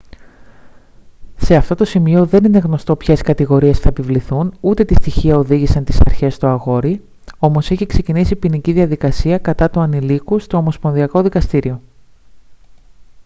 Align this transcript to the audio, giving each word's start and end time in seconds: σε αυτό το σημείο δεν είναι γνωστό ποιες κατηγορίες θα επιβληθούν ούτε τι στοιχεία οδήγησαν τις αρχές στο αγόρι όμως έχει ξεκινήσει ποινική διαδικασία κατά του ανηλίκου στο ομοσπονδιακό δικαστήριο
σε 1.35 1.55
αυτό 1.55 1.75
το 1.75 1.85
σημείο 1.85 2.25
δεν 2.25 2.43
είναι 2.43 2.57
γνωστό 2.57 2.95
ποιες 2.95 3.21
κατηγορίες 3.21 3.79
θα 3.79 3.89
επιβληθούν 3.89 4.53
ούτε 4.61 4.83
τι 4.85 4.93
στοιχεία 4.93 5.37
οδήγησαν 5.37 5.83
τις 5.83 5.99
αρχές 6.05 6.33
στο 6.33 6.47
αγόρι 6.47 7.01
όμως 7.39 7.71
έχει 7.71 7.85
ξεκινήσει 7.85 8.35
ποινική 8.35 8.71
διαδικασία 8.71 9.37
κατά 9.37 9.69
του 9.69 9.79
ανηλίκου 9.79 10.39
στο 10.39 10.57
ομοσπονδιακό 10.57 11.21
δικαστήριο 11.21 11.81